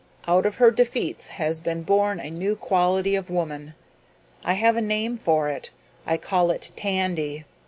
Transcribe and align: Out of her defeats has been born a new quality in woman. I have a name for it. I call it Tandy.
Out 0.27 0.47
of 0.47 0.55
her 0.55 0.71
defeats 0.71 1.27
has 1.27 1.59
been 1.59 1.83
born 1.83 2.19
a 2.19 2.31
new 2.31 2.55
quality 2.55 3.15
in 3.15 3.23
woman. 3.29 3.75
I 4.43 4.53
have 4.53 4.75
a 4.75 4.81
name 4.81 5.15
for 5.15 5.47
it. 5.47 5.69
I 6.07 6.17
call 6.17 6.49
it 6.49 6.71
Tandy. 6.75 7.45